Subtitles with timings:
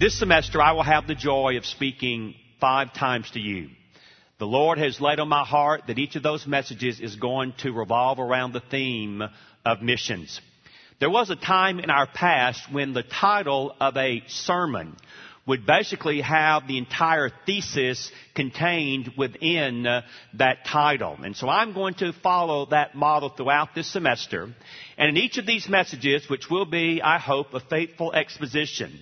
[0.00, 3.68] This semester, I will have the joy of speaking five times to you.
[4.38, 7.70] The Lord has laid on my heart that each of those messages is going to
[7.70, 9.22] revolve around the theme
[9.62, 10.40] of missions.
[11.00, 14.96] There was a time in our past when the title of a sermon
[15.46, 20.00] would basically have the entire thesis contained within uh,
[20.34, 21.18] that title.
[21.22, 24.48] And so I'm going to follow that model throughout this semester.
[24.96, 28.98] And in each of these messages, which will be, I hope, a faithful exposition,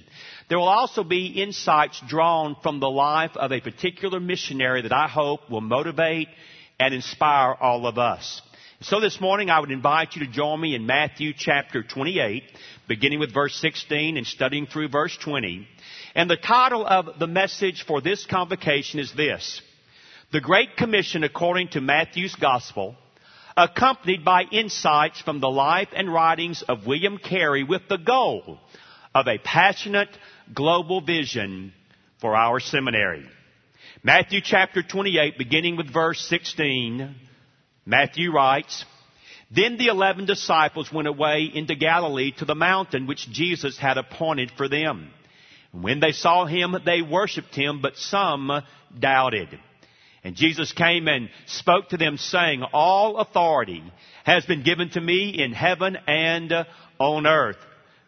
[0.48, 5.06] there will also be insights drawn from the life of a particular missionary that I
[5.06, 6.28] hope will motivate
[6.80, 8.40] and inspire all of us.
[8.80, 12.44] So this morning I would invite you to join me in Matthew chapter 28,
[12.86, 15.66] beginning with verse 16 and studying through verse 20.
[16.14, 19.60] And the title of the message for this convocation is this.
[20.32, 22.94] The Great Commission according to Matthew's Gospel,
[23.56, 28.60] accompanied by insights from the life and writings of William Carey with the goal
[29.14, 30.10] of a passionate
[30.54, 31.72] global vision
[32.20, 33.24] for our seminary.
[34.02, 37.14] Matthew chapter 28, beginning with verse 16,
[37.84, 38.84] Matthew writes,
[39.50, 44.52] Then the eleven disciples went away into Galilee to the mountain which Jesus had appointed
[44.56, 45.10] for them.
[45.72, 48.50] when they saw him, they worshipped him, but some
[48.98, 49.48] doubted.
[50.24, 53.82] And Jesus came and spoke to them saying, All authority
[54.24, 56.52] has been given to me in heaven and
[56.98, 57.56] on earth.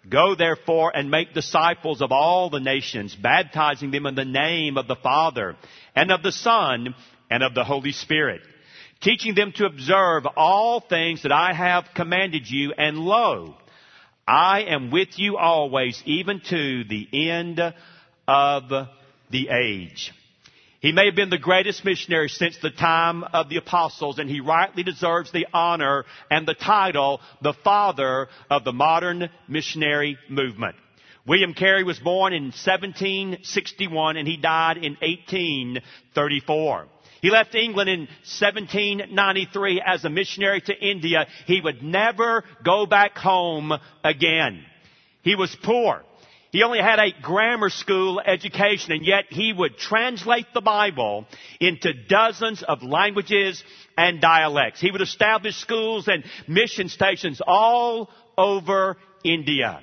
[0.08, 4.88] Go therefore and make disciples of all the nations, baptizing them in the name of
[4.88, 5.56] the Father
[5.94, 6.94] and of the Son
[7.30, 8.40] and of the Holy Spirit,
[9.00, 13.56] teaching them to observe all things that I have commanded you, and lo,
[14.26, 17.60] I am with you always, even to the end
[18.26, 18.88] of
[19.30, 20.12] the age.
[20.80, 24.40] He may have been the greatest missionary since the time of the apostles, and he
[24.40, 30.76] rightly deserves the honor and the title, the father of the modern missionary movement.
[31.26, 36.86] William Carey was born in 1761 and he died in 1834.
[37.20, 38.00] He left England in
[38.40, 41.26] 1793 as a missionary to India.
[41.46, 44.64] He would never go back home again.
[45.22, 46.02] He was poor.
[46.52, 51.26] He only had a grammar school education and yet he would translate the Bible
[51.60, 53.62] into dozens of languages
[53.96, 54.80] and dialects.
[54.80, 59.80] He would establish schools and mission stations all over India.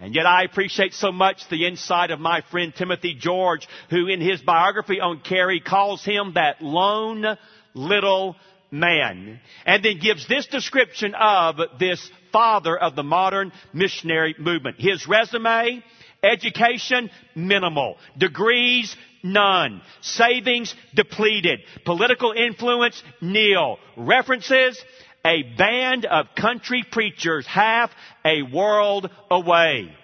[0.00, 4.20] And yet I appreciate so much the insight of my friend Timothy George, who in
[4.20, 7.24] his biography on Carey calls him that lone
[7.74, 8.34] little
[8.70, 9.40] man.
[9.66, 14.76] And then gives this description of this father of the modern missionary movement.
[14.78, 15.82] His resume,
[16.22, 17.96] Education, minimal.
[18.16, 19.82] Degrees, none.
[20.00, 21.60] Savings, depleted.
[21.84, 23.78] Political influence, nil.
[23.96, 24.82] References,
[25.24, 27.90] a band of country preachers half
[28.24, 29.94] a world away.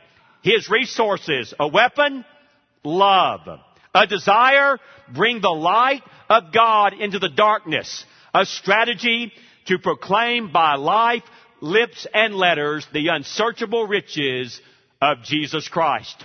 [0.43, 2.25] His resources, a weapon,
[2.85, 3.41] love.
[3.95, 4.79] A desire,
[5.15, 8.05] bring the light of God into the darkness.
[8.35, 9.33] A strategy
[9.67, 11.23] to proclaim by life,
[11.61, 14.61] lips, and letters the unsearchable riches
[15.01, 16.25] of Jesus Christ.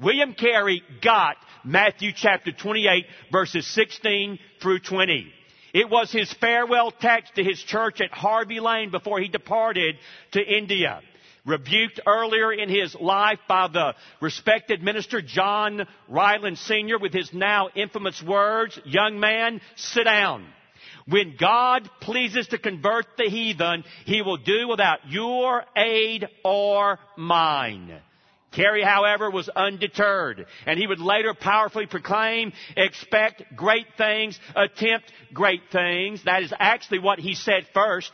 [0.00, 5.32] William Carey got Matthew chapter 28 verses 16 through 20.
[5.74, 9.96] It was his farewell text to his church at Harvey Lane before he departed
[10.32, 11.00] to India.
[11.44, 16.98] Rebuked earlier in his life by the respected minister John Ryland Sr.
[16.98, 20.46] with his now infamous words, young man, sit down.
[21.08, 28.00] When God pleases to convert the heathen, he will do without your aid or mine.
[28.52, 35.62] Carey, however, was undeterred, and he would later powerfully proclaim, expect great things, attempt great
[35.72, 36.22] things.
[36.24, 38.10] That is actually what he said first.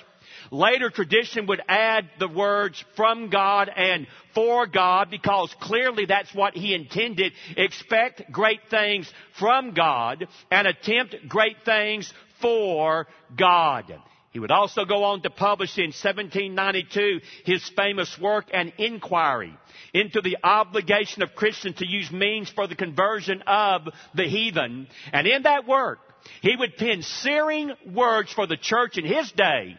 [0.50, 6.55] Later tradition would add the words from God and for God because clearly that's what
[6.55, 7.32] he intended.
[7.56, 13.06] Expect great things from God and attempt great things for
[13.37, 13.93] God.
[14.31, 19.57] He would also go on to publish in 1792 his famous work, An Inquiry
[19.95, 24.87] into the obligation of Christians to use means for the conversion of the heathen.
[25.13, 26.01] And in that work,
[26.43, 29.77] he would pen searing words for the church in his day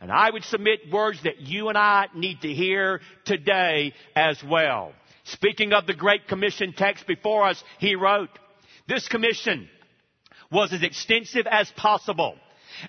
[0.00, 4.92] And I would submit words that you and I need to hear today as well.
[5.24, 8.28] Speaking of the Great Commission text before us, he wrote,
[8.86, 9.68] this commission
[10.52, 12.36] was as extensive as possible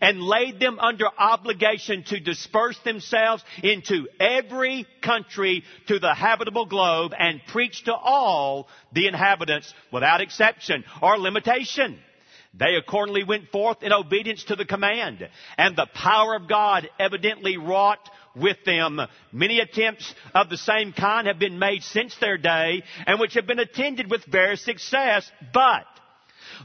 [0.02, 7.14] and laid them under obligation to disperse themselves into every country to the habitable globe
[7.18, 12.00] and preach to all the inhabitants without exception or limitation.
[12.54, 17.58] They accordingly went forth in obedience to the command, and the power of God evidently
[17.58, 19.00] wrought with them.
[19.32, 23.46] Many attempts of the same kind have been made since their day, and which have
[23.46, 25.86] been attended with various success, but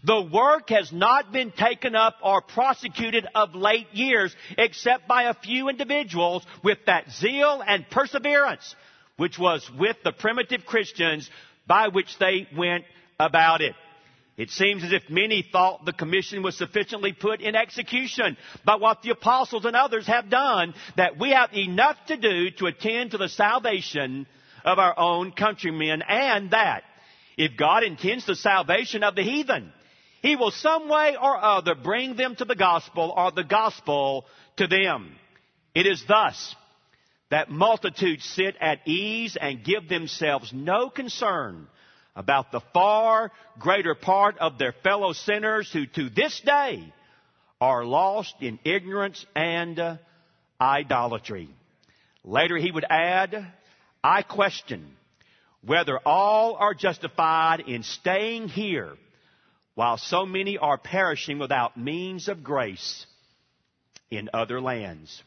[0.05, 5.35] the work has not been taken up or prosecuted of late years except by a
[5.35, 8.75] few individuals with that zeal and perseverance
[9.17, 11.29] which was with the primitive Christians
[11.67, 12.85] by which they went
[13.21, 13.75] about it.
[14.37, 19.03] It seems as if many thought the commission was sufficiently put in execution by what
[19.03, 23.19] the apostles and others have done that we have enough to do to attend to
[23.19, 24.27] the salvation
[24.65, 26.83] of our own countrymen and that
[27.37, 29.73] if God intends the salvation of the heathen,
[30.23, 34.25] He will some way or other bring them to the gospel or the gospel
[34.57, 35.17] to them.
[35.75, 36.55] It is thus
[37.31, 41.67] that multitudes sit at ease and give themselves no concern
[42.15, 46.93] about the far greater part of their fellow sinners who to this day
[47.61, 49.97] are lost in ignorance and uh,
[50.61, 51.49] idolatry.
[52.23, 53.53] Later he would add,
[54.05, 54.95] I question
[55.65, 58.95] whether all are justified in staying here
[59.75, 63.07] while so many are perishing without means of grace
[64.11, 65.23] in other lands.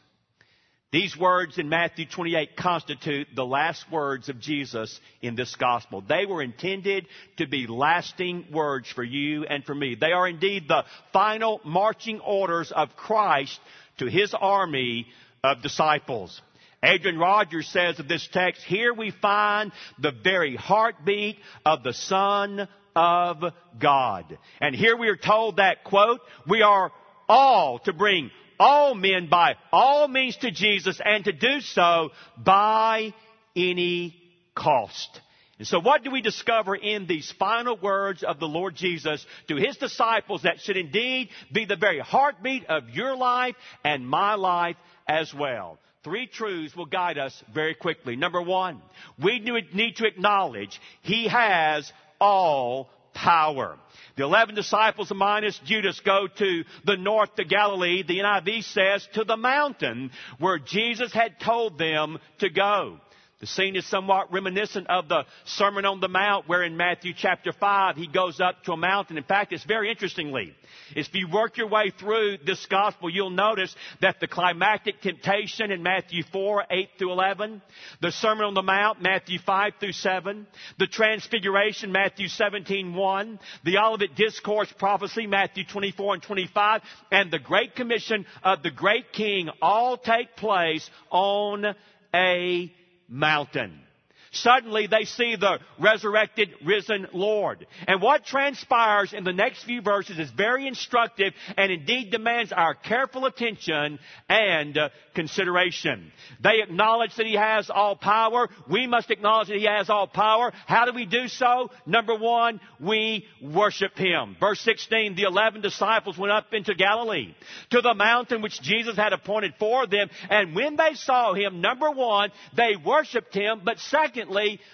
[0.92, 6.00] These words in Matthew 28 constitute the last words of Jesus in this gospel.
[6.00, 7.06] They were intended
[7.38, 9.96] to be lasting words for you and for me.
[9.96, 13.58] They are indeed the final marching orders of Christ
[13.98, 15.08] to his army
[15.42, 16.40] of disciples.
[16.82, 22.68] Adrian Rogers says of this text, here we find the very heartbeat of the Son
[22.96, 23.44] of
[23.78, 24.36] God.
[24.60, 26.90] And here we are told that, quote, we are
[27.28, 33.12] all to bring all men by all means to Jesus and to do so by
[33.54, 34.16] any
[34.54, 35.20] cost.
[35.58, 39.56] And so what do we discover in these final words of the Lord Jesus to
[39.56, 44.76] His disciples that should indeed be the very heartbeat of your life and my life
[45.06, 45.78] as well?
[46.04, 48.16] Three truths will guide us very quickly.
[48.16, 48.80] Number one,
[49.22, 51.90] we need to acknowledge He has
[52.20, 53.78] all power.
[54.16, 58.02] The eleven disciples minus Judas go to the north to Galilee.
[58.06, 62.98] The NIV says to the mountain where Jesus had told them to go.
[63.38, 67.52] The scene is somewhat reminiscent of the Sermon on the Mount where in Matthew chapter
[67.52, 69.18] 5 he goes up to a mountain.
[69.18, 70.54] In fact, it's very interestingly.
[70.94, 75.82] If you work your way through this gospel, you'll notice that the climactic temptation in
[75.82, 77.60] Matthew 4, 8 through 11,
[78.00, 80.46] the Sermon on the Mount, Matthew 5 through 7,
[80.78, 86.80] the Transfiguration, Matthew 17, 1, the Olivet Discourse prophecy, Matthew 24 and 25,
[87.12, 91.74] and the Great Commission of the Great King all take place on
[92.14, 92.72] a
[93.08, 93.85] mountain.
[94.32, 97.66] Suddenly they see the resurrected, risen Lord.
[97.86, 102.74] And what transpires in the next few verses is very instructive and indeed demands our
[102.74, 106.12] careful attention and uh, consideration.
[106.42, 108.48] They acknowledge that He has all power.
[108.70, 110.52] We must acknowledge that He has all power.
[110.66, 111.70] How do we do so?
[111.86, 114.36] Number one, we worship Him.
[114.38, 117.34] Verse 16, the eleven disciples went up into Galilee
[117.70, 120.08] to the mountain which Jesus had appointed for them.
[120.30, 123.62] And when they saw Him, number one, they worshiped Him.
[123.64, 124.25] But second,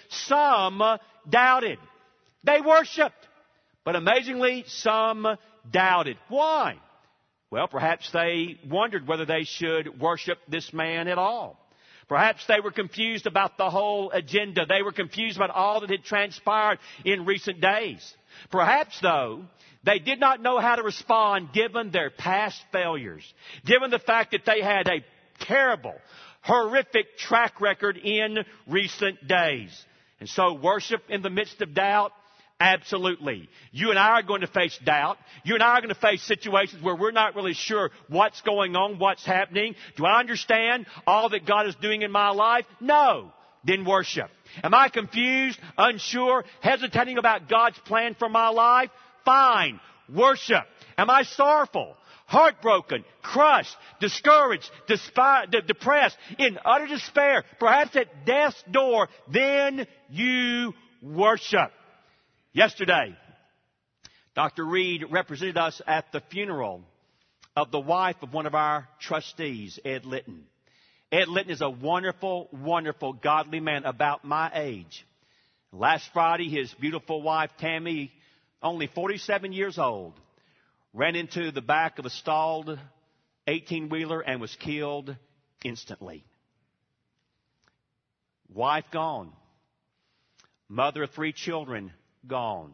[0.09, 0.81] Some
[1.29, 1.79] doubted.
[2.43, 3.15] They worshiped.
[3.85, 5.27] But amazingly, some
[5.69, 6.17] doubted.
[6.29, 6.75] Why?
[7.51, 11.59] Well, perhaps they wondered whether they should worship this man at all.
[12.07, 14.65] Perhaps they were confused about the whole agenda.
[14.65, 18.13] They were confused about all that had transpired in recent days.
[18.51, 19.43] Perhaps, though,
[19.83, 23.23] they did not know how to respond given their past failures,
[23.65, 25.03] given the fact that they had a
[25.45, 25.95] terrible,
[26.43, 29.85] horrific track record in recent days.
[30.19, 32.11] And so worship in the midst of doubt,
[32.59, 33.49] Absolutely.
[33.73, 35.17] You and I are going to face doubt.
[35.43, 38.73] You and I are going to face situations where we're not really sure what's going
[38.77, 39.75] on, what's happening.
[39.97, 42.65] Do I understand all that God is doing in my life?
[42.79, 43.33] No.
[43.65, 44.29] Then worship.
[44.63, 48.91] Am I confused, unsure, hesitating about God's plan for my life?
[49.25, 49.81] Fine.
[50.13, 50.63] Worship.
[50.97, 51.97] Am I sorrowful?
[52.25, 61.71] Heartbroken, crushed, discouraged, depressed, in utter despair, perhaps at death's door, then you worship.
[62.53, 63.15] Yesterday,
[64.35, 64.65] Dr.
[64.65, 66.81] Reed represented us at the funeral
[67.55, 70.45] of the wife of one of our trustees, Ed Litton.
[71.11, 75.05] Ed Litton is a wonderful, wonderful, godly man about my age.
[75.71, 78.11] Last Friday, his beautiful wife, Tammy,
[78.61, 80.13] only 47 years old,
[80.93, 82.77] ran into the back of a stalled
[83.47, 85.15] 18 wheeler and was killed
[85.63, 86.23] instantly.
[88.53, 89.31] Wife gone.
[90.69, 91.91] Mother of three children
[92.27, 92.73] gone.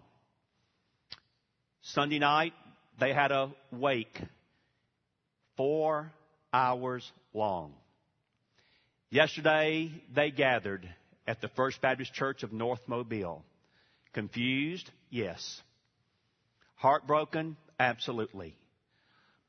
[1.81, 2.53] Sunday night,
[2.99, 4.19] they had a wake.
[5.55, 6.11] Four
[6.53, 7.73] hours long.
[9.09, 10.87] Yesterday, they gathered
[11.25, 13.43] at the First Baptist Church of North Mobile.
[14.13, 14.89] Confused?
[15.09, 15.61] Yes.
[16.75, 17.57] Heartbroken?
[17.79, 18.55] Absolutely.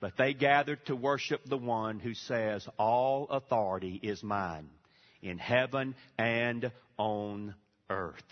[0.01, 4.71] But they gathered to worship the one who says, All authority is mine
[5.21, 7.55] in heaven and on
[7.91, 8.23] earth.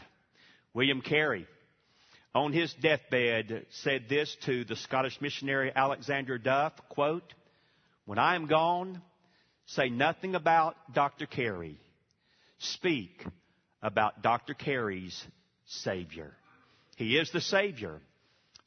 [0.72, 1.46] William Carey,
[2.34, 7.34] on his deathbed, said this to the Scottish missionary Alexander Duff, quote,
[8.06, 9.02] When I am gone,
[9.66, 11.26] say nothing about Dr.
[11.26, 11.78] Carey.
[12.58, 13.24] Speak
[13.82, 14.54] about Dr.
[14.54, 15.22] Carey's
[15.66, 16.32] Savior.
[16.96, 18.00] He is the Savior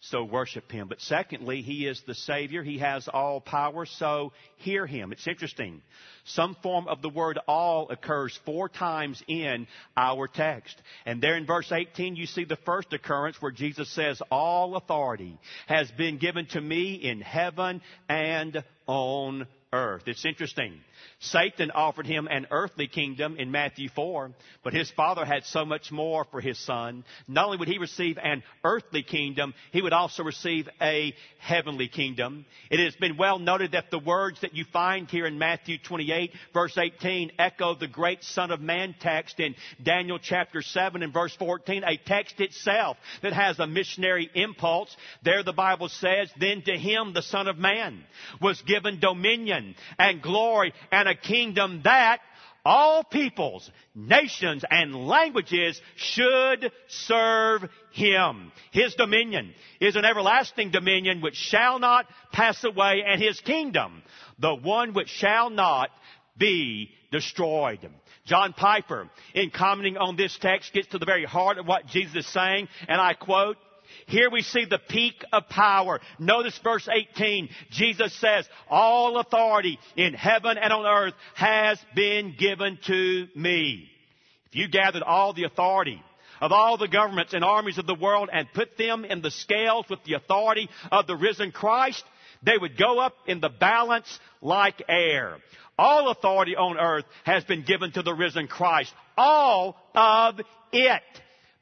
[0.01, 0.87] so worship him.
[0.87, 2.63] But secondly, he is the Savior.
[2.63, 5.11] He has all power, so hear him.
[5.11, 5.81] It's interesting.
[6.25, 10.75] Some form of the word all occurs four times in our text.
[11.05, 15.37] And there in verse 18, you see the first occurrence where Jesus says, All authority
[15.67, 20.03] has been given to me in heaven and on earth.
[20.07, 20.79] It's interesting.
[21.19, 24.31] Satan offered him an earthly kingdom in Matthew 4,
[24.63, 27.03] but his father had so much more for his son.
[27.27, 32.45] Not only would he receive an earthly kingdom, he would also receive a heavenly kingdom.
[32.69, 36.31] It has been well noted that the words that you find here in Matthew 28
[36.53, 41.35] verse 18 echo the great Son of Man text in Daniel chapter 7 and verse
[41.37, 44.95] 14, a text itself that has a missionary impulse.
[45.23, 48.03] There the Bible says, then to him the Son of Man
[48.41, 52.19] was given dominion and glory and a kingdom that
[52.63, 58.51] all peoples, nations, and languages should serve him.
[58.71, 64.03] His dominion is an everlasting dominion which shall not pass away, and his kingdom,
[64.39, 65.89] the one which shall not
[66.37, 67.79] be destroyed.
[68.25, 72.15] John Piper, in commenting on this text, gets to the very heart of what Jesus
[72.15, 73.57] is saying, and I quote,
[74.07, 75.99] here we see the peak of power.
[76.19, 77.49] Notice verse 18.
[77.71, 83.87] Jesus says, all authority in heaven and on earth has been given to me.
[84.47, 86.01] If you gathered all the authority
[86.41, 89.85] of all the governments and armies of the world and put them in the scales
[89.89, 92.03] with the authority of the risen Christ,
[92.43, 95.37] they would go up in the balance like air.
[95.77, 98.93] All authority on earth has been given to the risen Christ.
[99.17, 100.39] All of
[100.73, 101.01] it.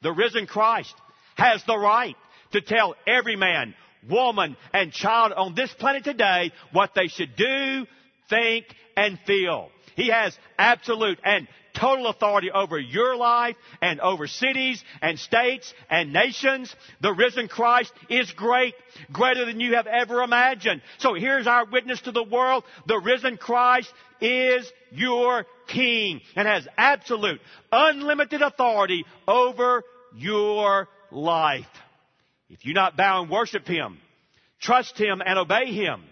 [0.02, 0.94] The risen Christ
[1.40, 2.16] has the right
[2.52, 3.74] to tell every man,
[4.08, 7.86] woman, and child on this planet today what they should do,
[8.28, 9.70] think, and feel.
[9.96, 16.12] He has absolute and total authority over your life and over cities and states and
[16.12, 16.74] nations.
[17.00, 18.74] The risen Christ is great,
[19.10, 20.82] greater than you have ever imagined.
[20.98, 22.64] So here's our witness to the world.
[22.86, 27.40] The risen Christ is your King and has absolute,
[27.72, 31.66] unlimited authority over your life.
[32.48, 33.98] If you not bow and worship Him,
[34.60, 36.02] trust Him and obey Him,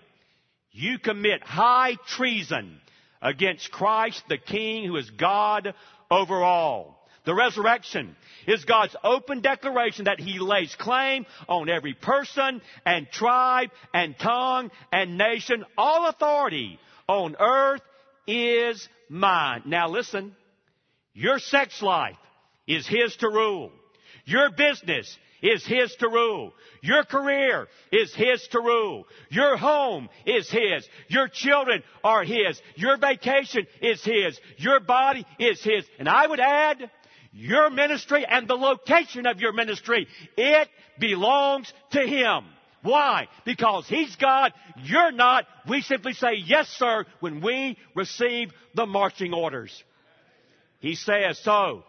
[0.70, 2.80] you commit high treason
[3.20, 5.74] against Christ the King who is God
[6.10, 6.98] over all.
[7.24, 13.68] The resurrection is God's open declaration that He lays claim on every person and tribe
[13.92, 15.66] and tongue and nation.
[15.76, 17.82] All authority on earth
[18.26, 19.62] is mine.
[19.66, 20.34] Now listen,
[21.12, 22.16] your sex life
[22.66, 23.72] is His to rule.
[24.28, 26.52] Your business is His to rule.
[26.82, 29.06] Your career is His to rule.
[29.30, 30.86] Your home is His.
[31.08, 32.60] Your children are His.
[32.76, 34.38] Your vacation is His.
[34.58, 35.86] Your body is His.
[35.98, 36.90] And I would add,
[37.32, 40.06] your ministry and the location of your ministry,
[40.36, 40.68] it
[40.98, 42.44] belongs to Him.
[42.82, 43.28] Why?
[43.46, 45.46] Because He's God, you're not.
[45.66, 49.82] We simply say, yes sir, when we receive the marching orders.
[50.80, 51.84] He says, so,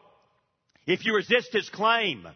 [0.85, 2.27] if you resist His claim,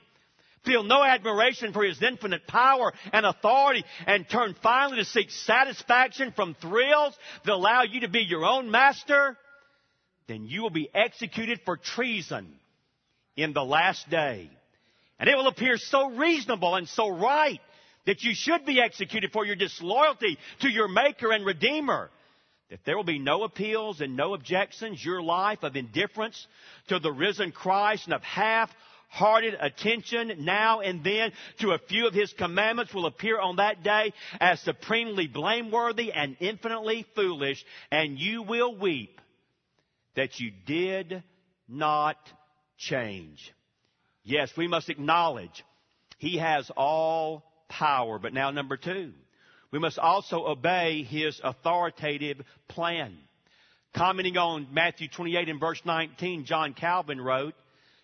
[0.63, 6.31] feel no admiration for his infinite power and authority, and turn finally to seek satisfaction
[6.35, 9.37] from thrills that allow you to be your own master,
[10.27, 12.47] then you will be executed for treason
[13.35, 14.49] in the last day.
[15.19, 17.59] And it will appear so reasonable and so right
[18.05, 22.09] that you should be executed for your disloyalty to your Maker and Redeemer.
[22.73, 25.05] That there will be no appeals and no objections.
[25.05, 26.47] Your life of indifference
[26.87, 28.71] to the risen Christ and of half
[29.09, 33.83] hearted attention now and then to a few of his commandments will appear on that
[33.83, 39.21] day as supremely blameworthy and infinitely foolish, and you will weep
[40.15, 41.21] that you did
[41.67, 42.17] not
[42.79, 43.53] change.
[44.23, 45.63] Yes, we must acknowledge
[46.17, 48.17] he has all power.
[48.17, 49.13] But now number two,
[49.73, 53.17] we must also obey his authoritative plan.
[53.95, 57.55] Commenting on Matthew 28 and verse 19, John Calvin wrote,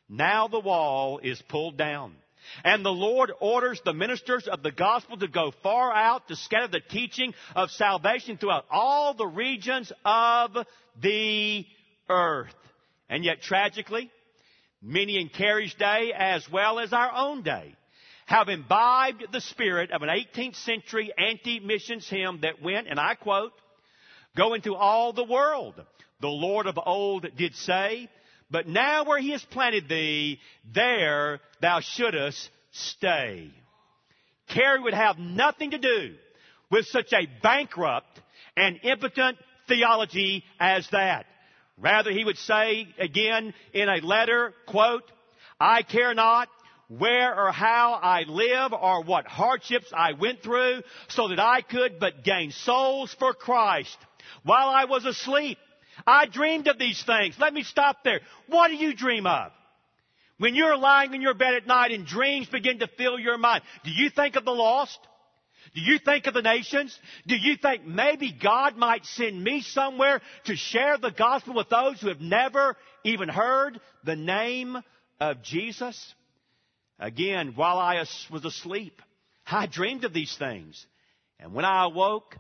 [0.10, 2.16] now the wall is pulled down.
[2.64, 6.68] And the Lord orders the ministers of the gospel to go far out to scatter
[6.68, 10.58] the teaching of salvation throughout all the regions of
[11.00, 11.68] the
[12.10, 12.56] earth.
[13.10, 14.10] And yet tragically,
[14.82, 17.76] many in Carey's day as well as our own day
[18.30, 23.54] have imbibed the spirit of an 18th century anti-missions hymn that went, and I quote,
[24.38, 25.74] Go into all the world.
[26.22, 28.08] The Lord of old did say,
[28.52, 30.40] but now where he has planted thee,
[30.72, 33.50] there thou shouldest stay.
[34.48, 36.14] Carey would have nothing to do
[36.70, 38.22] with such a bankrupt
[38.56, 41.26] and impotent theology as that.
[41.80, 45.10] Rather, he would say again in a letter, quote,
[45.60, 46.48] I care not
[46.90, 52.00] where or how I live or what hardships I went through so that I could
[52.00, 53.98] but gain souls for Christ
[54.44, 55.58] while I was asleep.
[56.06, 57.36] I dreamed of these things.
[57.40, 58.22] Let me stop there.
[58.48, 59.52] What do you dream of?
[60.40, 63.62] When you're lying in your bed at night and dreams begin to fill your mind,
[63.84, 64.98] do you think of the lost?
[65.76, 66.98] Do you think of the nations?
[67.28, 72.02] Do you think maybe God might send me somewhere to share the gospel with those
[72.02, 74.78] who have never even heard the name
[75.20, 76.16] of Jesus?
[77.00, 79.02] Again, while I was asleep,
[79.48, 80.86] I dreamed of these things.
[81.40, 82.36] And when I awoke,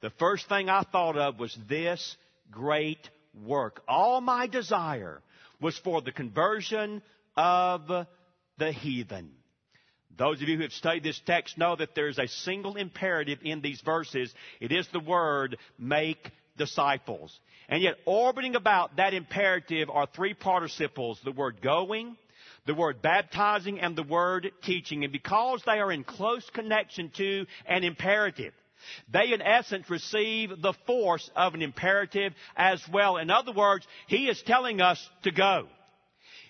[0.00, 2.16] the first thing I thought of was this
[2.50, 3.08] great
[3.44, 3.82] work.
[3.88, 5.20] All my desire
[5.60, 7.02] was for the conversion
[7.36, 8.06] of
[8.58, 9.30] the heathen.
[10.16, 13.60] Those of you who have studied this text know that there's a single imperative in
[13.60, 14.32] these verses.
[14.60, 17.36] It is the word make disciples.
[17.68, 22.16] And yet orbiting about that imperative are three participles, the word going,
[22.66, 25.04] the word baptizing, and the word teaching.
[25.04, 28.52] And because they are in close connection to an imperative,
[29.12, 33.16] they, in essence, receive the force of an imperative as well.
[33.16, 35.68] In other words, He is telling us to go.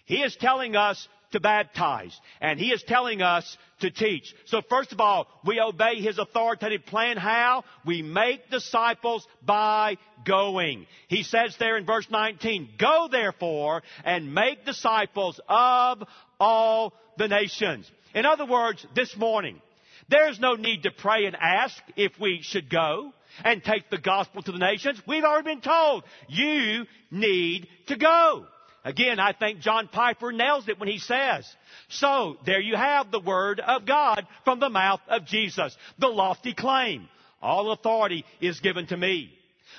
[0.06, 2.18] He is telling us to baptize.
[2.40, 4.34] And He is telling us to teach.
[4.46, 7.16] So first of all, we obey His authoritative plan.
[7.16, 7.64] How?
[7.84, 10.86] We make disciples by going.
[11.08, 16.02] He says there in verse 19, Go therefore and make disciples of
[16.40, 17.90] all the nations.
[18.14, 19.60] In other words, this morning,
[20.08, 23.12] there's no need to pray and ask if we should go
[23.44, 25.02] and take the gospel to the nations.
[25.06, 28.46] We've already been told you need to go.
[28.84, 31.50] Again, I think John Piper nails it when he says,
[31.88, 35.74] so there you have the word of God from the mouth of Jesus.
[35.98, 37.08] The lofty claim.
[37.40, 39.30] All authority is given to me.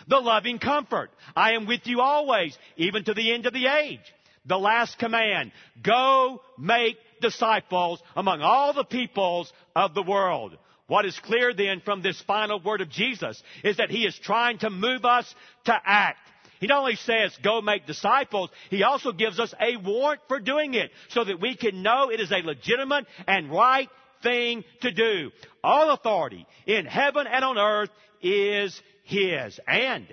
[0.07, 1.11] The loving comfort.
[1.35, 4.01] I am with you always, even to the end of the age.
[4.45, 5.51] The last command.
[5.83, 10.57] Go make disciples among all the peoples of the world.
[10.87, 14.59] What is clear then from this final word of Jesus is that He is trying
[14.59, 15.33] to move us
[15.65, 16.19] to act.
[16.59, 20.73] He not only says, go make disciples, He also gives us a warrant for doing
[20.73, 23.89] it so that we can know it is a legitimate and right
[24.23, 25.31] thing to do.
[25.63, 27.89] All authority in heaven and on earth
[28.21, 29.59] is His.
[29.67, 30.07] And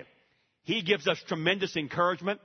[0.63, 2.39] He gives us tremendous encouragement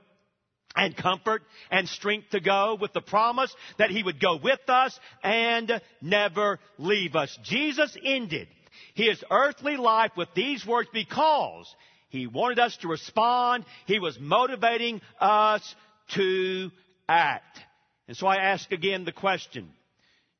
[0.75, 4.97] and comfort and strength to go with the promise that he would go with us
[5.23, 7.37] and never leave us.
[7.43, 8.47] Jesus ended
[8.93, 11.73] his earthly life with these words because
[12.09, 13.65] he wanted us to respond.
[13.85, 15.75] He was motivating us
[16.15, 16.71] to
[17.07, 17.59] act.
[18.07, 19.69] And so I ask again the question,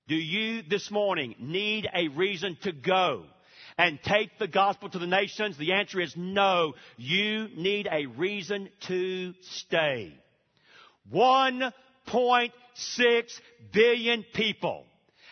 [0.07, 3.25] do you this morning need a reason to go?
[3.77, 5.57] and take the gospel to the nations?
[5.57, 6.73] The answer is no.
[6.97, 10.13] You need a reason to stay.
[11.13, 12.51] 1.6
[13.71, 14.85] billion people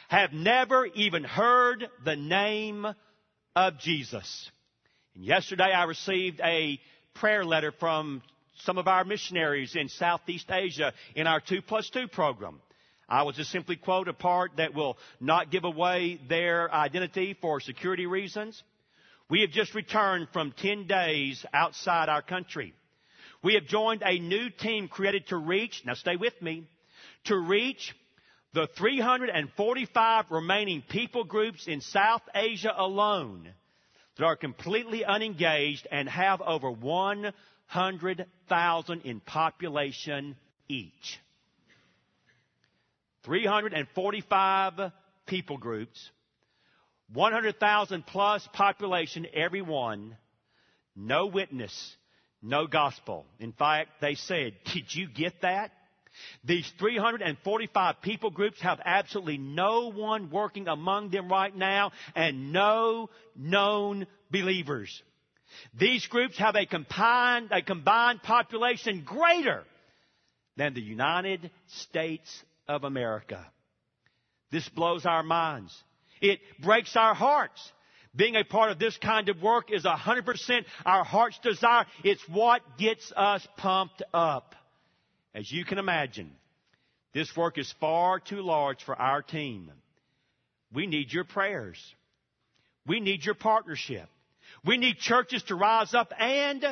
[0.08, 2.88] have never even heard the name
[3.54, 4.50] of Jesus.
[5.18, 6.80] And yesterday I received a
[7.16, 8.22] prayer letter from
[8.60, 12.62] some of our missionaries in Southeast Asia in our 2 plus 2 program.
[13.10, 17.60] I will just simply quote a part that will not give away their identity for
[17.60, 18.62] security reasons.
[19.28, 22.76] We have just returned from 10 days outside our country.
[23.42, 26.68] We have joined a new team created to reach, now stay with me,
[27.26, 27.96] to reach
[28.54, 33.52] the 345 remaining people groups in South Asia alone
[34.18, 40.36] that are completely unengaged and have over 100,000 in population
[40.68, 41.20] each.
[43.24, 44.92] 345
[45.26, 46.12] people groups,
[47.14, 50.18] 100,000 plus population, every one,
[50.96, 51.96] no witness,
[52.42, 53.26] no gospel.
[53.40, 55.72] In fact, they said, did you get that?
[56.44, 63.10] These 345 people groups have absolutely no one working among them right now and no
[63.36, 65.02] known believers.
[65.80, 69.64] These groups have a combined, a combined population greater
[70.56, 73.46] than the United States of America.
[74.52, 75.76] This blows our minds.
[76.22, 77.72] It breaks our hearts.
[78.16, 81.86] Being a part of this kind of work is 100% our heart's desire.
[82.04, 84.56] It's what gets us pumped up.
[85.38, 86.32] As you can imagine,
[87.14, 89.72] this work is far too large for our team.
[90.74, 91.78] We need your prayers.
[92.88, 94.10] We need your partnership.
[94.66, 96.66] We need churches to rise up and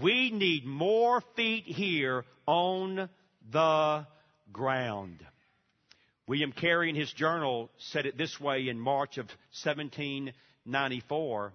[0.00, 3.10] we need more feet here on
[3.52, 4.06] the
[4.50, 5.18] ground.
[6.26, 9.26] William Carey in his journal said it this way in March of
[9.62, 11.52] 1794.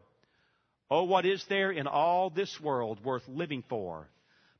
[0.91, 4.07] Oh, what is there in all this world worth living for?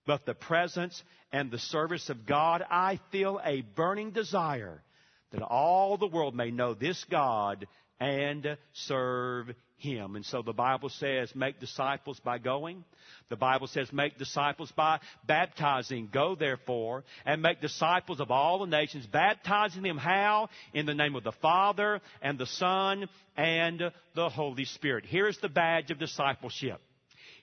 [0.06, 4.84] But the presence and the service of God, I feel a burning desire
[5.32, 7.68] that all the world may know this God
[8.00, 10.16] and serve Him.
[10.16, 12.84] And so the Bible says, make disciples by going.
[13.30, 16.10] The Bible says, make disciples by baptizing.
[16.12, 20.50] Go therefore and make disciples of all the nations, baptizing them how?
[20.74, 23.82] In the name of the Father and the Son and
[24.14, 25.06] the Holy Spirit.
[25.08, 26.82] Here's the badge of discipleship.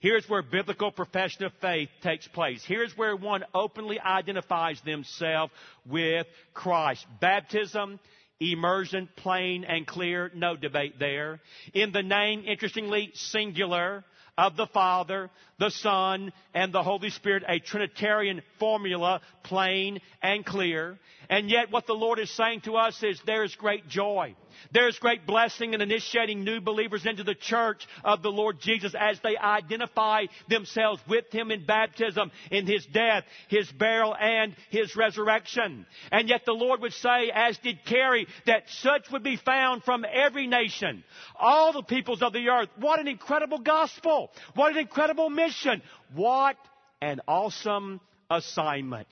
[0.02, 2.64] Here's where biblical profession of faith takes place.
[2.66, 5.52] Here's where one openly identifies themselves
[5.88, 7.06] with Christ.
[7.20, 8.00] Baptism,
[8.40, 11.38] immersion, plain and clear, no debate there.
[11.72, 14.02] In the name, interestingly, singular
[14.36, 20.98] of the Father, the Son, and the Holy Spirit, a Trinitarian formula, plain and clear.
[21.30, 24.34] And yet what the Lord is saying to us is there is great joy.
[24.72, 29.18] There's great blessing in initiating new believers into the church of the Lord Jesus as
[29.22, 35.86] they identify themselves with Him in baptism, in His death, His burial, and His resurrection.
[36.10, 40.04] And yet the Lord would say, as did Carey, that such would be found from
[40.10, 41.04] every nation,
[41.38, 42.68] all the peoples of the earth.
[42.76, 44.30] What an incredible gospel!
[44.54, 45.82] What an incredible mission!
[46.14, 46.56] What
[47.00, 49.08] an awesome assignment.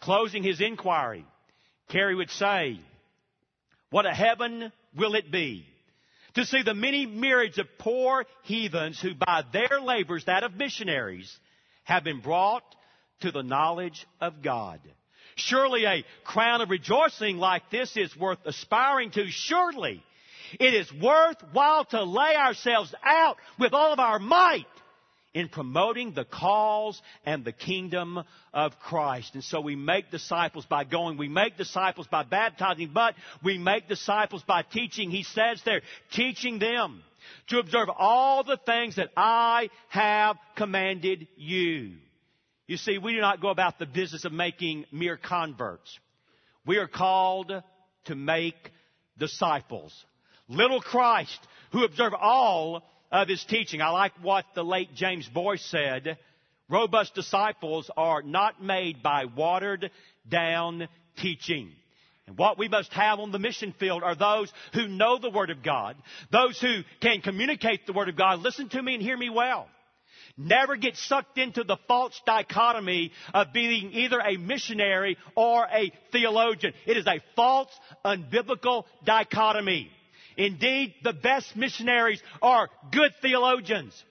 [0.00, 1.24] Closing his inquiry,
[1.88, 2.80] Carey would say,
[3.92, 5.64] what a heaven will it be
[6.34, 11.38] to see the many myriads of poor heathens who by their labors, that of missionaries,
[11.84, 12.64] have been brought
[13.20, 14.80] to the knowledge of God.
[15.36, 19.26] Surely a crown of rejoicing like this is worth aspiring to.
[19.28, 20.02] Surely
[20.58, 24.66] it is worthwhile to lay ourselves out with all of our might
[25.34, 29.34] in promoting the cause and the kingdom of Christ.
[29.34, 31.16] And so we make disciples by going.
[31.16, 35.10] We make disciples by baptizing, but we make disciples by teaching.
[35.10, 37.02] He says there, teaching them
[37.48, 41.92] to observe all the things that I have commanded you.
[42.66, 45.98] You see, we do not go about the business of making mere converts.
[46.66, 47.52] We are called
[48.06, 48.54] to make
[49.18, 49.92] disciples.
[50.48, 51.38] Little Christ
[51.72, 53.80] who observe all of his teaching.
[53.80, 56.18] I like what the late James Boice said.
[56.68, 59.90] Robust disciples are not made by watered
[60.28, 61.70] down teaching.
[62.26, 65.50] And what we must have on the mission field are those who know the Word
[65.50, 65.96] of God,
[66.30, 68.40] those who can communicate the Word of God.
[68.40, 69.68] Listen to me and hear me well.
[70.38, 76.72] Never get sucked into the false dichotomy of being either a missionary or a theologian.
[76.86, 77.68] It is a false,
[78.04, 79.90] unbiblical dichotomy.
[80.36, 84.04] Indeed, the best missionaries are good theologians.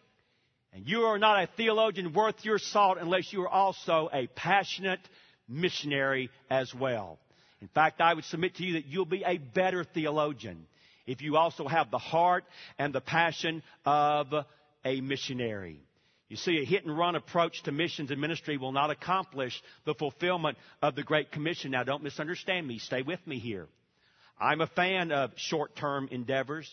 [0.73, 5.01] And you are not a theologian worth your salt unless you are also a passionate
[5.47, 7.19] missionary as well.
[7.61, 10.65] In fact, I would submit to you that you'll be a better theologian
[11.05, 12.45] if you also have the heart
[12.79, 14.27] and the passion of
[14.85, 15.79] a missionary.
[16.29, 19.93] You see, a hit and run approach to missions and ministry will not accomplish the
[19.93, 21.71] fulfillment of the Great Commission.
[21.71, 22.79] Now, don't misunderstand me.
[22.79, 23.67] Stay with me here.
[24.41, 26.67] I'm a fan of short term endeavors,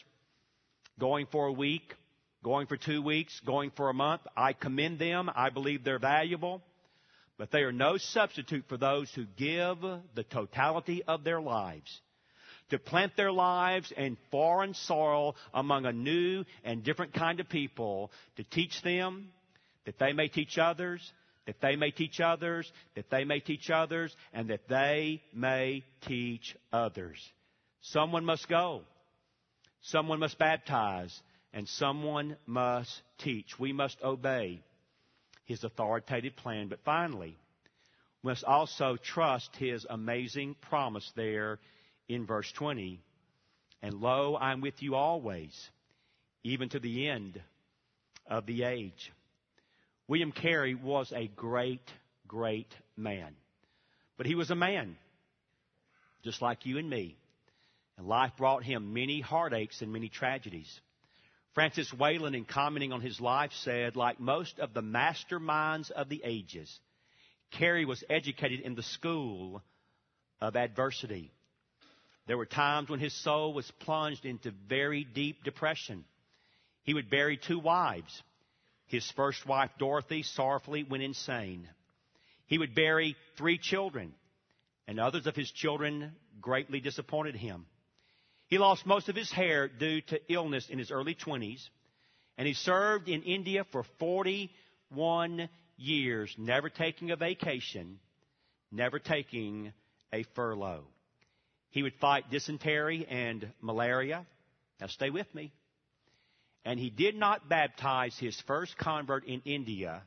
[0.99, 1.95] going for a week,
[2.43, 4.23] going for two weeks, going for a month.
[4.35, 5.31] I commend them.
[5.35, 6.63] I believe they're valuable.
[7.37, 9.77] But they are no substitute for those who give
[10.15, 12.01] the totality of their lives
[12.71, 18.11] to plant their lives in foreign soil among a new and different kind of people
[18.37, 19.29] to teach them
[19.85, 21.01] that they may teach others,
[21.47, 26.57] that they may teach others, that they may teach others, and that they may teach
[26.73, 27.19] others.
[27.81, 28.83] Someone must go.
[29.83, 31.19] Someone must baptize.
[31.53, 33.59] And someone must teach.
[33.59, 34.61] We must obey
[35.47, 36.69] his authoritative plan.
[36.69, 37.37] But finally,
[38.23, 41.59] We must also trust his amazing promise there
[42.09, 43.01] in verse 20.
[43.83, 45.53] And lo, I'm with you always,
[46.43, 47.41] even to the end
[48.27, 49.13] of the age.
[50.09, 51.89] William Carey was a great,
[52.27, 53.35] great man.
[54.17, 54.97] But he was a man,
[56.25, 57.17] just like you and me.
[57.99, 60.81] And life brought him many heartaches and many tragedies.
[61.55, 66.23] Francis Wayland, in commenting on his life, said, like most of the masterminds of the
[66.25, 66.79] ages,
[67.51, 69.63] Carey was educated in the school
[70.41, 71.33] of adversity.
[72.29, 76.05] There were times when his soul was plunged into very deep depression.
[76.85, 78.23] He would bury two wives.
[78.87, 81.69] His first wife, Dorothy, sorrowfully went insane.
[82.47, 84.15] He would bury three children,
[84.87, 87.67] and others of his children greatly disappointed him.
[88.49, 91.69] He lost most of his hair due to illness in his early 20s,
[92.39, 98.01] and he served in India for 41 years, never taking a vacation,
[98.73, 99.73] never taking
[100.15, 100.87] a furlough.
[101.71, 104.27] He would fight dysentery and malaria.
[104.81, 105.53] Now stay with me.
[106.65, 110.03] And he did not baptize his first convert in India,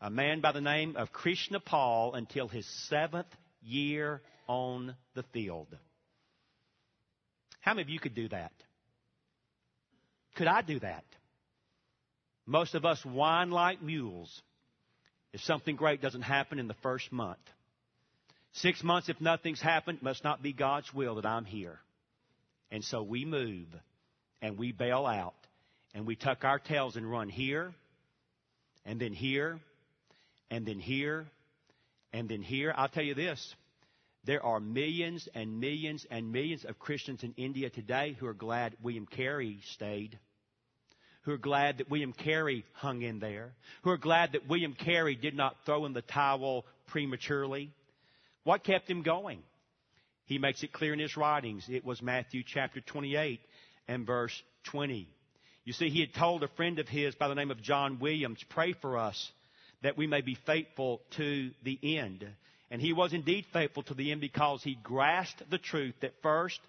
[0.00, 5.68] a man by the name of Krishna Paul, until his seventh year on the field.
[7.68, 8.52] How many of you could do that?
[10.36, 11.04] Could I do that?
[12.46, 14.40] Most of us whine like mules
[15.34, 17.36] if something great doesn't happen in the first month.
[18.54, 21.78] Six months, if nothing's happened, must not be God's will that I'm here.
[22.70, 23.66] And so we move
[24.40, 25.34] and we bail out
[25.92, 27.74] and we tuck our tails and run here
[28.86, 29.60] and then here
[30.50, 31.26] and then here
[32.14, 32.72] and then here.
[32.74, 33.54] I'll tell you this.
[34.28, 38.76] There are millions and millions and millions of Christians in India today who are glad
[38.82, 40.18] William Carey stayed
[41.22, 45.14] who are glad that William Carey hung in there, who are glad that William Carey
[45.14, 47.70] did not throw in the towel prematurely.
[48.44, 49.42] What kept him going?
[50.24, 51.66] He makes it clear in his writings.
[51.68, 53.40] It was Matthew chapter 28
[53.88, 55.08] and verse 20.
[55.64, 58.44] You see, he had told a friend of his by the name of John Williams,
[58.50, 59.32] pray for us
[59.82, 62.26] that we may be faithful to the end.
[62.70, 66.60] And he was indeed faithful to the end because he grasped the truth that first,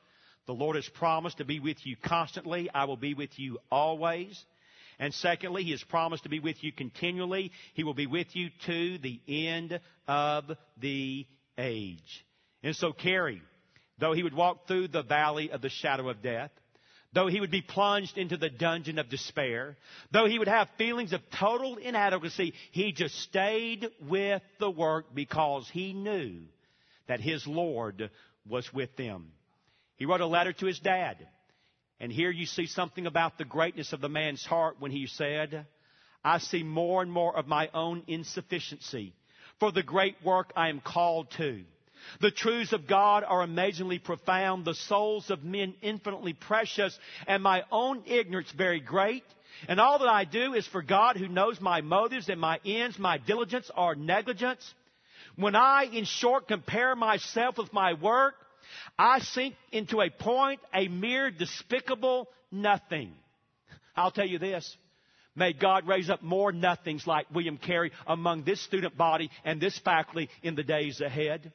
[0.45, 2.69] the Lord has promised to be with you constantly.
[2.73, 4.43] I will be with you always.
[4.99, 7.51] And secondly, He has promised to be with you continually.
[7.73, 11.25] He will be with you to the end of the
[11.57, 12.25] age.
[12.63, 13.41] And so Carey,
[13.97, 16.51] though he would walk through the valley of the shadow of death,
[17.13, 19.77] though he would be plunged into the dungeon of despair,
[20.11, 25.67] though he would have feelings of total inadequacy, he just stayed with the work because
[25.71, 26.41] he knew
[27.07, 28.11] that his Lord
[28.47, 29.31] was with them.
[29.95, 31.27] He wrote a letter to his dad.
[31.99, 35.65] And here you see something about the greatness of the man's heart when he said,
[36.23, 39.13] I see more and more of my own insufficiency
[39.59, 41.63] for the great work I am called to.
[42.21, 47.63] The truths of God are amazingly profound, the souls of men infinitely precious, and my
[47.71, 49.23] own ignorance very great.
[49.67, 52.97] And all that I do is for God who knows my motives and my ends,
[52.97, 54.73] my diligence or negligence.
[55.35, 58.35] When I, in short, compare myself with my work,
[58.97, 63.13] I sink into a point, a mere despicable nothing.
[63.95, 64.77] I'll tell you this.
[65.35, 69.77] May God raise up more nothings like William Carey among this student body and this
[69.79, 71.53] faculty in the days ahead.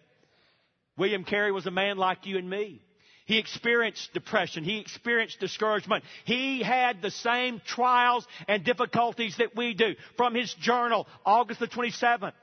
[0.96, 2.80] William Carey was a man like you and me.
[3.26, 4.64] He experienced depression.
[4.64, 6.04] He experienced discouragement.
[6.24, 9.94] He had the same trials and difficulties that we do.
[10.16, 12.34] From his journal, August the 27th.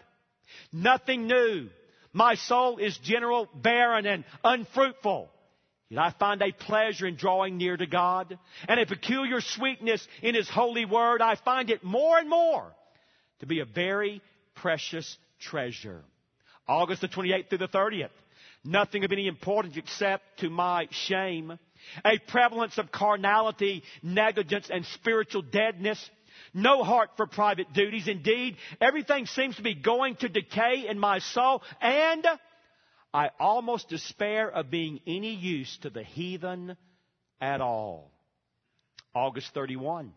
[0.73, 1.69] Nothing new.
[2.13, 5.29] My soul is general barren and unfruitful.
[5.89, 8.37] Yet I find a pleasure in drawing near to God
[8.67, 11.21] and a peculiar sweetness in His holy word.
[11.21, 12.65] I find it more and more
[13.39, 14.21] to be a very
[14.55, 16.01] precious treasure.
[16.67, 18.09] August the 28th through the 30th.
[18.63, 21.57] Nothing of any importance except to my shame.
[22.05, 26.09] A prevalence of carnality, negligence, and spiritual deadness
[26.53, 28.07] no heart for private duties.
[28.07, 32.25] Indeed, everything seems to be going to decay in my soul, and
[33.13, 36.77] I almost despair of being any use to the heathen
[37.39, 38.11] at all.
[39.13, 40.13] August 31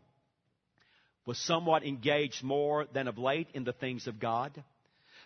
[1.27, 4.63] was somewhat engaged more than of late in the things of God,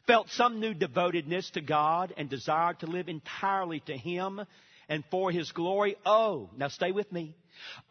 [0.09, 4.41] felt some new devotedness to God, and desired to live entirely to Him
[4.89, 5.97] and for His glory.
[6.05, 7.37] Oh, now stay with me.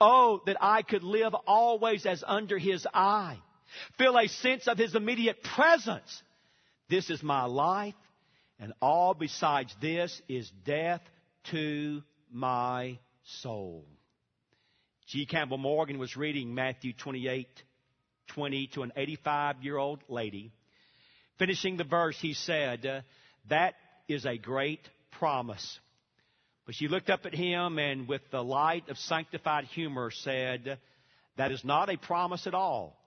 [0.01, 3.37] Oh, that I could live always as under His eye.
[3.97, 6.23] Feel a sense of His immediate presence.
[6.89, 7.93] This is my life,
[8.59, 11.01] and all besides this is death
[11.51, 12.01] to
[12.31, 12.97] my
[13.41, 13.85] soul.
[15.07, 15.25] G.
[15.25, 17.47] Campbell Morgan was reading Matthew 28,
[18.29, 20.51] 20 to an 85 year old lady.
[21.39, 23.01] Finishing the verse, he said, uh,
[23.49, 23.75] That
[24.07, 25.79] is a great promise.
[26.65, 30.79] But she looked up at him and with the light of sanctified humor said,
[31.37, 32.97] that is not a promise at all.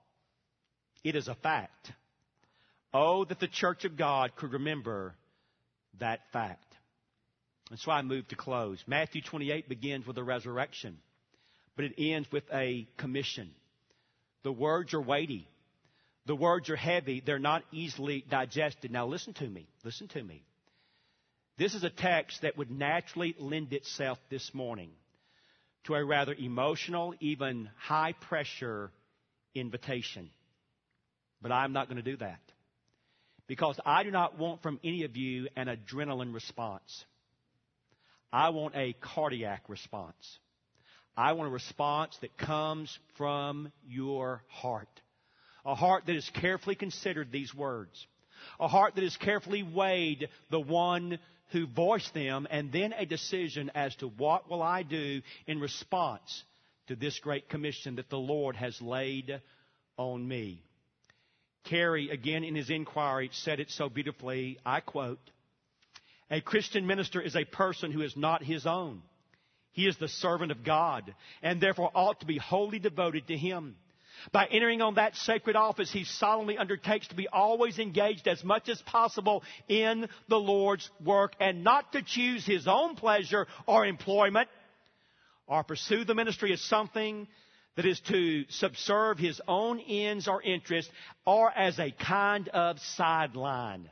[1.05, 1.93] It is a fact.
[2.95, 5.15] Oh, that the church of God could remember
[5.99, 6.65] that fact.
[7.71, 8.83] And so I move to close.
[8.87, 10.99] Matthew 28 begins with a resurrection,
[11.77, 13.51] but it ends with a commission.
[14.43, 15.49] The words are weighty.
[16.31, 17.21] The words are heavy.
[17.27, 18.93] They're not easily digested.
[18.93, 19.67] Now listen to me.
[19.83, 20.45] Listen to me.
[21.59, 24.93] This is a text that would naturally lend itself this morning
[25.87, 28.93] to a rather emotional, even high pressure
[29.57, 30.31] invitation.
[31.43, 32.39] But I'm not going to do that.
[33.49, 37.05] Because I do not want from any of you an adrenaline response.
[38.33, 40.39] I want a cardiac response.
[41.17, 45.01] I want a response that comes from your heart.
[45.65, 48.07] A heart that has carefully considered these words.
[48.59, 51.19] A heart that has carefully weighed the one
[51.53, 56.45] who voiced them and then a decision as to what will I do in response
[56.87, 59.41] to this great commission that the Lord has laid
[59.97, 60.63] on me.
[61.65, 64.59] Carey, again in his inquiry, said it so beautifully.
[64.65, 65.21] I quote,
[66.31, 69.03] a Christian minister is a person who is not his own.
[69.73, 73.77] He is the servant of God and therefore ought to be wholly devoted to Him.
[74.33, 78.69] By entering on that sacred office, he solemnly undertakes to be always engaged as much
[78.69, 84.49] as possible in the Lord's work and not to choose his own pleasure or employment
[85.47, 87.27] or pursue the ministry as something
[87.77, 90.91] that is to subserve his own ends or interests
[91.25, 93.89] or as a kind of sideline.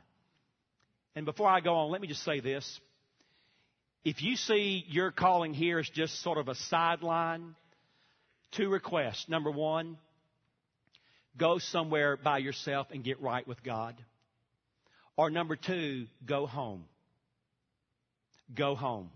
[1.15, 2.79] And before I go on, let me just say this.
[4.05, 7.55] If you see your calling here as just sort of a sideline,
[8.51, 9.27] two requests.
[9.27, 9.97] Number one,
[11.37, 13.95] go somewhere by yourself and get right with God.
[15.15, 16.85] Or number two, go home.
[18.55, 19.09] Go home.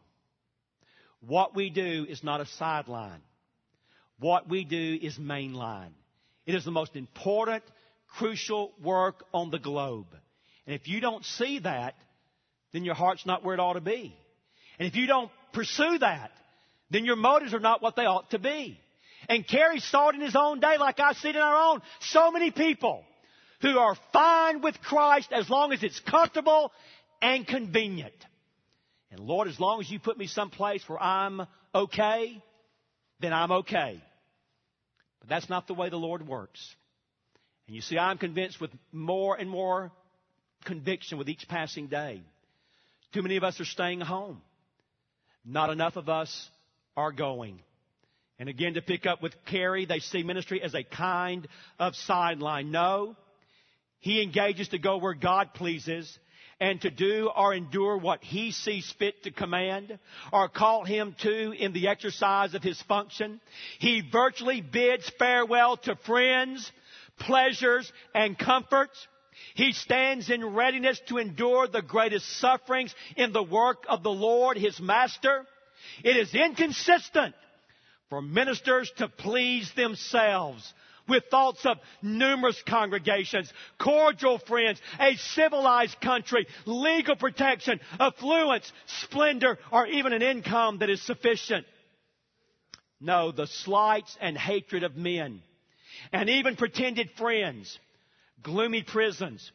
[1.22, 3.22] What we do is not a sideline.
[4.20, 5.92] What we do is mainline.
[6.46, 7.64] It is the most important,
[8.18, 10.08] crucial work on the globe.
[10.68, 11.96] And if you don't see that,
[12.74, 14.16] then your heart's not where it ought to be.
[14.80, 16.32] And if you don't pursue that,
[16.90, 18.80] then your motives are not what they ought to be.
[19.30, 21.82] And Carey saw it in his own day, like I see it in our own.
[22.02, 23.04] So many people
[23.62, 26.72] who are fine with Christ as long as it's comfortable
[27.22, 28.14] and convenient.
[29.12, 32.42] And Lord, as long as you put me someplace where I'm okay,
[33.20, 34.02] then I'm okay.
[35.20, 36.76] But that's not the way the Lord works.
[37.68, 39.92] And you see, I'm convinced with more and more
[40.66, 42.22] conviction with each passing day.
[43.14, 44.42] Too many of us are staying home.
[45.46, 46.50] Not enough of us
[46.98, 47.62] are going.
[48.40, 51.48] And again, to pick up with Carey, they see ministry as a kind
[51.80, 52.72] of sideline.
[52.72, 53.16] No,
[54.00, 56.20] he engages to go where God pleases
[56.60, 59.98] and to do or endure what he sees fit to command
[60.32, 63.40] or call him to in the exercise of his function.
[63.80, 66.72] He virtually bids farewell to friends,
[67.20, 69.08] pleasures, and comforts.
[69.56, 74.58] He stands in readiness to endure the greatest sufferings in the work of the Lord,
[74.58, 75.46] his master.
[76.04, 77.36] It is inconsistent
[78.14, 80.72] for ministers to please themselves
[81.10, 88.72] with thoughts of numerous congregations, cordial friends, a civilized country, legal protection, affluence,
[89.02, 91.66] splendor, or even an income that is sufficient.
[93.02, 95.42] No, the slights and hatred of men,
[96.12, 97.80] and even pretended friends,
[98.44, 99.52] gloomy prisons,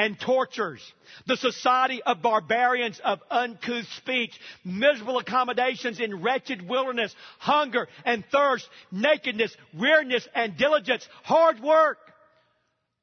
[0.00, 0.80] and tortures,
[1.26, 4.32] the society of barbarians of uncouth speech,
[4.64, 11.98] miserable accommodations in wretched wilderness, hunger and thirst, nakedness, weariness and diligence, hard work,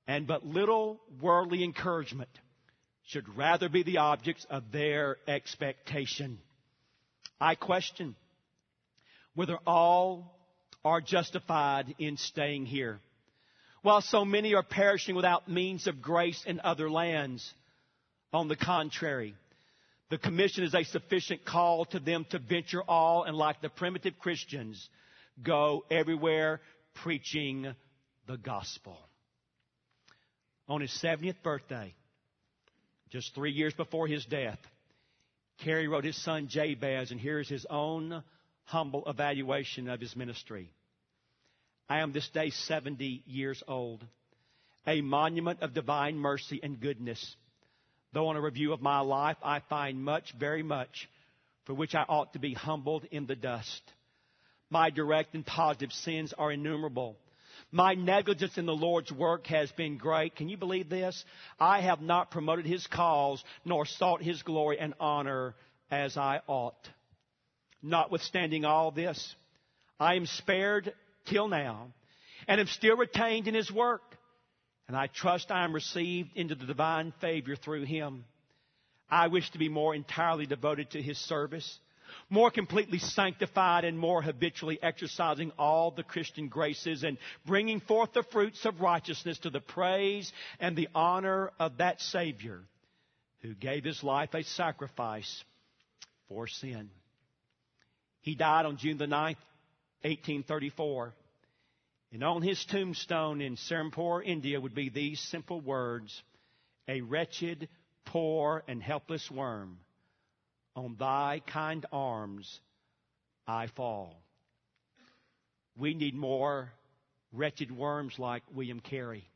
[0.08, 2.32] and but little worldly encouragement
[3.06, 6.40] should rather be the objects of their expectation.
[7.40, 8.16] I question
[9.36, 10.36] whether all
[10.84, 13.00] are justified in staying here
[13.88, 17.54] while so many are perishing without means of grace in other lands.
[18.34, 19.34] On the contrary,
[20.10, 24.20] the commission is a sufficient call to them to venture all and like the primitive
[24.20, 24.90] Christians,
[25.42, 26.60] go everywhere
[26.96, 27.74] preaching
[28.28, 28.98] the gospel.
[30.68, 31.96] On his 70th birthday,
[33.10, 34.60] just three years before his death,
[35.64, 38.22] Carey wrote his son Jabez, and here's his own
[38.66, 40.74] humble evaluation of his ministry.
[41.90, 44.06] I am this day 70 years old,
[44.86, 47.36] a monument of divine mercy and goodness.
[48.12, 51.10] Though on a review of my life, I find much, very much,
[51.66, 53.82] for which I ought to be humbled in the dust.
[54.70, 57.16] My direct and positive sins are innumerable.
[57.72, 60.36] My negligence in the Lord's work has been great.
[60.36, 61.24] Can you believe this?
[61.58, 65.56] I have not promoted His cause nor sought His glory and honor
[65.90, 66.90] as I ought.
[67.82, 69.36] Notwithstanding all this,
[70.00, 70.94] I am spared
[71.30, 71.88] till now
[72.48, 74.02] and am still retained in His work.
[74.88, 78.24] And I trust I am received into the divine favor through Him.
[79.10, 81.80] I wish to be more entirely devoted to His service,
[82.30, 88.24] more completely sanctified and more habitually exercising all the Christian graces and bringing forth the
[88.32, 92.62] fruits of righteousness to the praise and the honor of that Savior
[93.42, 95.44] who gave His life a sacrifice
[96.28, 96.90] for sin.
[98.22, 99.38] He died on June the 9th,
[100.04, 101.14] 1834.
[102.14, 106.22] And on his tombstone in Serampore, India, would be these simple words
[106.88, 107.68] A wretched,
[108.06, 109.80] poor, and helpless worm,
[110.76, 112.60] on thy kind arms
[113.46, 114.22] I fall.
[115.78, 116.72] We need more
[117.34, 119.28] wretched worms like William Carey,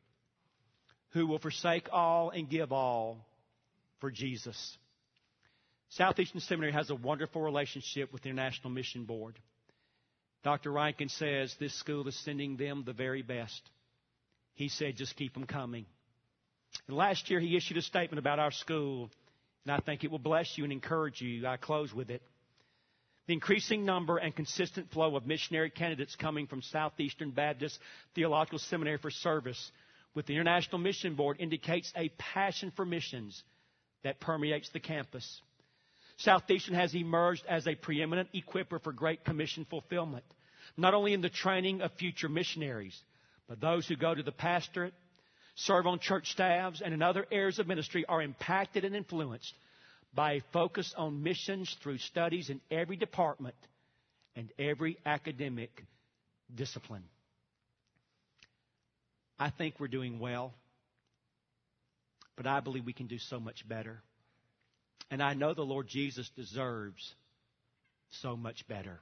[1.09, 3.26] who will forsake all and give all
[3.99, 4.78] for Jesus.
[5.89, 9.38] Southeastern Seminary has a wonderful relationship with the International Mission Board.
[10.44, 10.72] Dr.
[10.72, 13.62] Rankin says this school is sending them the very best.
[14.54, 15.86] He said, just keep them coming.
[16.88, 19.10] And last year he issued a statement about our school,
[19.66, 21.46] and I think it will bless you and encourage you.
[21.46, 22.22] I close with it.
[23.28, 27.80] The increasing number and consistent flow of missionary candidates coming from Southeastern Baptist
[28.16, 29.72] Theological Seminary for service
[30.16, 33.42] with the International Mission Board indicates a passion for missions
[34.04, 35.42] that permeates the campus.
[36.24, 40.26] Southeastern has emerged as a preeminent equiper for Great Commission fulfillment,
[40.78, 43.00] not only in the training of future missionaries,
[43.48, 44.94] but those who go to the pastorate,
[45.56, 49.54] serve on church staffs, and in other areas of ministry are impacted and influenced
[50.14, 53.56] by a focus on missions through studies in every department
[54.36, 55.84] and every academic
[56.54, 57.04] discipline.
[59.40, 60.54] I think we're doing well,
[62.36, 64.02] but I believe we can do so much better.
[65.10, 67.16] And I know the Lord Jesus deserves
[68.22, 68.99] so much better.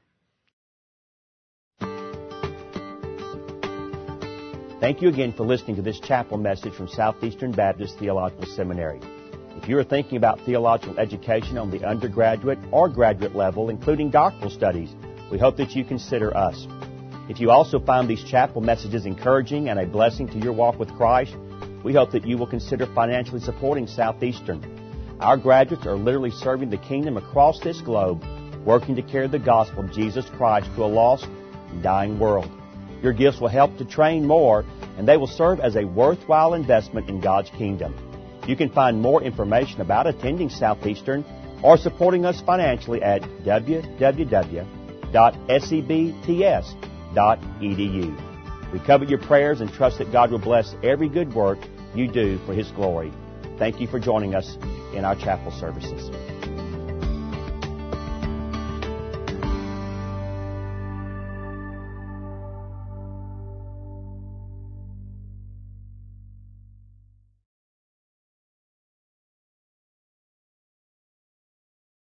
[4.79, 9.01] Thank you again for listening to this chapel message from Southeastern Baptist Theological Seminary.
[9.61, 14.49] If you are thinking about theological education on the undergraduate or graduate level, including doctoral
[14.49, 14.95] studies,
[15.29, 16.65] we hope that you consider us.
[17.27, 20.95] If you also find these chapel messages encouraging and a blessing to your walk with
[20.95, 21.35] Christ,
[21.83, 24.78] we hope that you will consider financially supporting Southeastern.
[25.19, 28.23] Our graduates are literally serving the kingdom across this globe,
[28.65, 31.27] working to carry the gospel of Jesus Christ to a lost
[31.81, 32.49] dying world.
[33.03, 34.63] Your gifts will help to train more,
[34.97, 37.93] and they will serve as a worthwhile investment in God's kingdom.
[38.47, 41.25] You can find more information about attending Southeastern
[41.63, 43.91] or supporting us financially at www.sebts.edu.
[48.71, 51.59] We covet your prayers and trust that God will bless every good work
[51.93, 53.11] you do for His glory.
[53.59, 54.55] Thank you for joining us
[54.93, 56.09] in our chapel services.